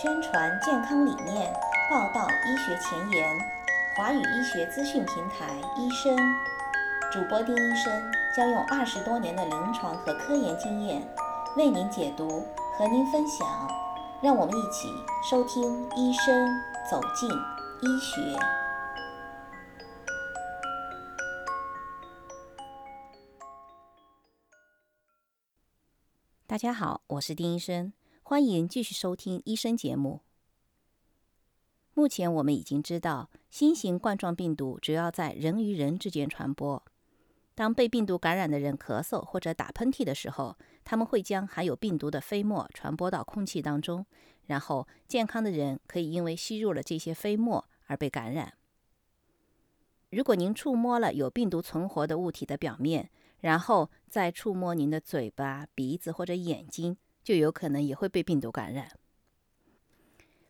[0.00, 1.52] 宣传健康理念，
[1.90, 3.36] 报道医学前沿。
[3.96, 6.16] 华语医学资讯平台医生
[7.10, 11.02] 主播丁医生将用二十多年的临床和科研经验
[11.56, 13.44] 为您解读，和您分享。
[14.22, 14.88] 让我们一起
[15.28, 16.48] 收听医生
[16.88, 18.38] 走进医学。
[26.46, 27.92] 大家好，我是丁医生，
[28.28, 30.20] 欢迎继续收听医生节目。
[31.94, 36.84] 目前我们已经知道，新型冠状病毒主要在人与人之间传播。
[37.54, 44.04] 当被病毒感染的人咳嗽或者打喷嚏的时候，他们会将含有病毒的飞沫传播到空气当中，
[44.44, 48.52] 然后健康的人可以因为吸入了这些飞沫而被感染。
[50.10, 58.90] 如果您触摸了有病毒存活的物体的表面，然后再触摸您的嘴巴、鼻子或者眼睛，就有可能也会被病毒感染。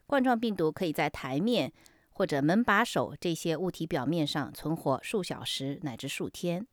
[0.07, 1.73] 冠状病毒可以在台面
[2.11, 6.65] 或者门把手这些物体表面上存活数小时乃至数天，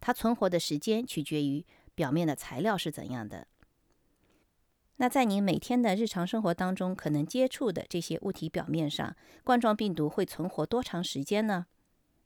[0.00, 1.62] 它存活的时间取决于
[1.94, 3.48] 表面的材料是怎样的。
[4.96, 11.66] 那在您每天的日常生活当中可能接触的这些物体表面上，冠状病毒会存活多长时间呢？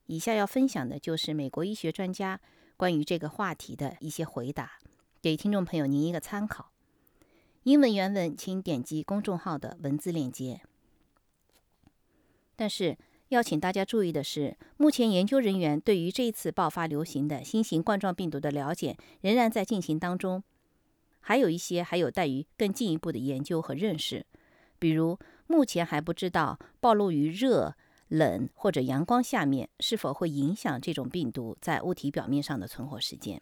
[0.06, 2.40] 以下要分享的就是美国医学专家
[2.76, 4.78] 关于这个话题的一些回答，
[5.20, 6.73] 给听众朋友您一个参考。
[7.64, 10.60] 英文原文，请点击公众号的文字链接。
[12.56, 12.98] 但是
[13.28, 20.44] 要请大家注意的是，目前研究人员对于这一次爆发流行的新型冠状病毒的了解仍然在进行当中，
[21.20, 24.26] 还有一些还有待于更进一步的研究和认识。
[24.78, 27.74] 比如，目前还不知道暴露于热、
[28.08, 33.40] 冷或者阳光下面是否会影响这种病毒在物体表面上的存活时间。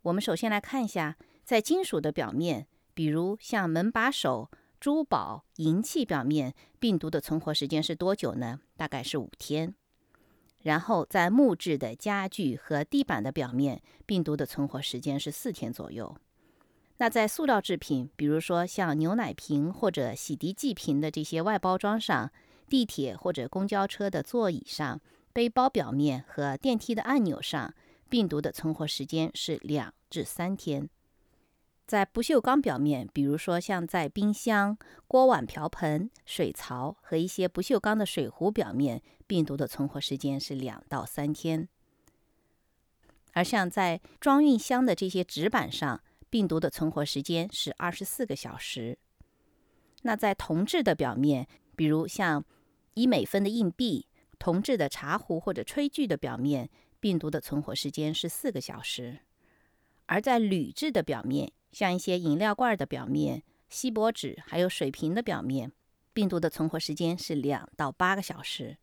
[0.00, 1.18] 我们首先来看一下。
[1.48, 8.60] 在金属的表面，比如像门把手、珠宝、银器表面，病毒的存活时间是多久呢？
[8.76, 9.74] 大概是五天。
[10.60, 16.14] 然后在木质的家具和地板的表面，病毒的存活时间是四天左右。
[16.98, 22.30] 那在塑料制品，比如说像牛奶瓶或者洗涤剂瓶的这些外包装上，
[22.68, 25.00] 地铁或者公交车的座椅上、
[25.32, 27.72] 背包表面和电梯的按钮上，
[28.10, 30.90] 病毒的存活时间是两至三天。
[31.88, 34.76] 在不锈钢表面，比如说像在冰箱、
[35.06, 41.66] 锅碗瓢盆、水槽和一些不锈钢的水壶表面，病毒的存活时间是两到三天。
[43.32, 48.98] 而像在装运箱的这些纸板上，病毒的存活时间是二十四个小时。
[50.02, 52.44] 那在铜质的表面，比如像
[52.92, 54.06] 一美分的硬币、
[54.38, 56.68] 铜质的茶壶或者炊具的表面，
[57.00, 59.20] 病毒的存活时间是四个小时。
[60.08, 65.70] 而在铝制的表面，像一些饮料罐的表面、锡箔纸还有水瓶的表面，
[66.12, 68.76] 病毒的存活时间是两到八个小时；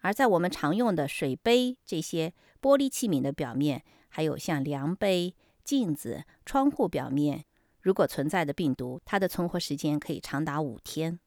[0.00, 7.44] 而在我们常用的水杯这些玻璃器皿的表面，还有像量杯、镜子、窗户表面，
[7.80, 11.20] 如果存在的病毒，它的存活时间可以长达五天。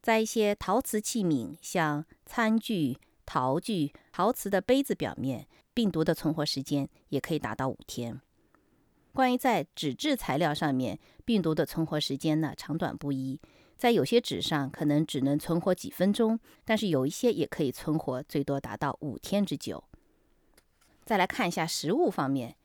[0.00, 2.96] 在一些陶瓷器皿，像餐具、
[3.28, 8.18] 陶具、陶瓷的杯子表面，病毒的存活时间也可以达到五天。
[9.12, 13.38] 关于在纸质材料上面，病毒的存活时间呢长短不一，
[13.76, 19.84] 在有些纸上可能只能存活几分钟，但是有一些也可以存活最多达到五天之久。
[21.04, 22.56] 再来看一下食物方面，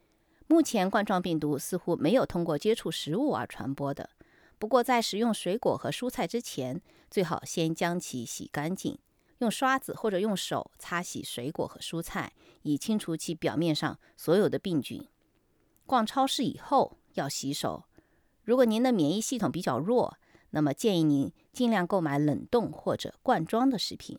[0.48, 4.10] 目前冠状病毒似乎没有通过接触食物而传播的。
[4.58, 6.82] 不过在食用水果和蔬菜之前，
[7.12, 8.98] 最好先将其洗干净，
[9.44, 12.32] 用刷子或者用手擦洗水果和蔬菜，
[12.62, 15.06] 以清除其表面上所有的病菌。
[15.86, 17.84] 逛超市以后要洗手。
[18.46, 20.18] 如果您的免疫系统比较弱，
[20.52, 24.18] 那么建议您尽量购买冷冻或者罐装的食品。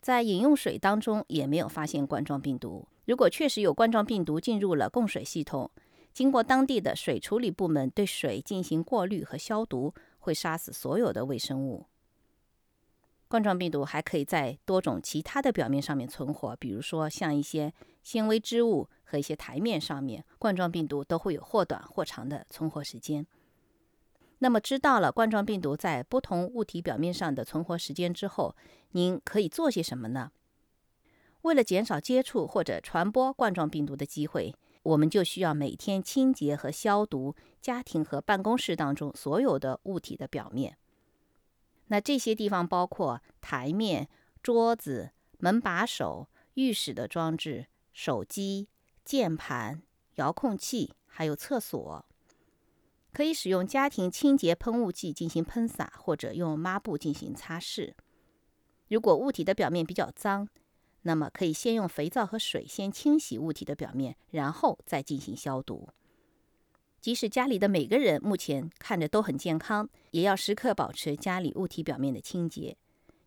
[0.00, 2.88] 在饮用水当中也没有发现冠状病毒。
[3.04, 5.70] 如果确实有冠状病毒进入了供水系统，
[6.12, 11.86] 经过当地的水处理部门对水进行过滤和消毒，会杀死所有的微生物。
[13.28, 23.26] 冠状病毒还可以在多种其他的表面上面存活，比如说像一些纤维织物和一些台面上面，冠状病毒都会有或短或长的存活时间。
[24.38, 28.54] 那么，知道了冠状病毒在不同物体表面上的存活时间之后，
[28.90, 30.30] 您可以做些什么呢？
[31.42, 40.76] 为了减少接触或者传播冠状病毒的机会，我们就需要每天清洁和消毒家庭和办公室当中所有的物体的表面。
[41.88, 44.08] 那这些地方包括台面、
[44.42, 48.68] 桌子、门把手、浴室的装置、手机、
[49.04, 49.82] 键盘、
[50.16, 52.04] 遥控器，还有厕所。
[53.12, 57.94] 可以使用家庭清洁喷雾剂进行喷洒，或者用抹布进行擦拭。
[58.88, 60.48] 如果物体的表面比较脏，
[61.02, 65.88] 那么可以先用肥皂和水先清洗物体的表面，然后再进行消毒。
[67.06, 72.76] 即使家里的每个人目前看着都很健康，也要时刻保持家里物体表面的清洁。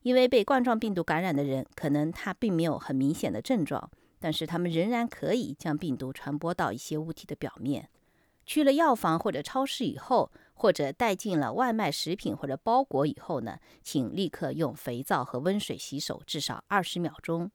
[0.02, 3.90] 因为被冠状病毒感染的人，可能他并没有很明显的症状，
[4.20, 7.88] 但是他们仍然可以将病毒传播到一些物体的表面。
[8.46, 17.50] 去了药房或者超市以后，或者带进了外卖食品或者包裹以后呢，请立刻用肥皂和温水洗手，至少二十秒钟。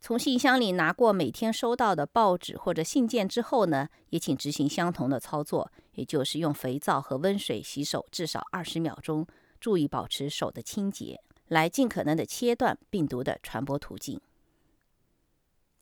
[0.00, 9.26] 从信箱里拿过每天收到的报纸或者信件之后呢，也请执行相同的操作，也就是用肥皂和温水洗手至少二十秒钟，
[9.60, 14.20] 注意保持手的清洁，来尽可能的切断病毒的传播途径。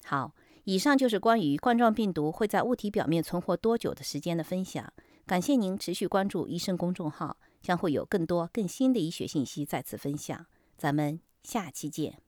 [0.04, 0.34] 好。
[0.64, 4.92] 以上就是关于冠状病毒会在物体表面存活多久的时间的分享。
[5.24, 10.44] 感谢您持续关注医生公众号，将会有更多更新的医学信息再次分享。
[10.76, 12.27] 咱们下期见。